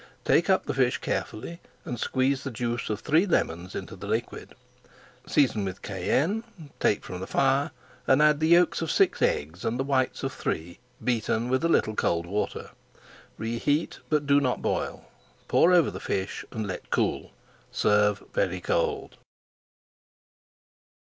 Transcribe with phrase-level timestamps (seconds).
[0.25, 4.55] Take up the fish carefully and squeeze the juice of three lemons into the liquid.
[5.27, 6.43] Season with cayenne,
[6.79, 7.69] take from the fire
[8.07, 11.69] and add the yolks of six eggs and the whites of three beaten with a
[11.69, 12.71] little cold water.
[13.37, 15.05] Reheat but do not boil;
[15.47, 17.29] pour over the fish and let cool.
[17.69, 19.17] Serve very cold.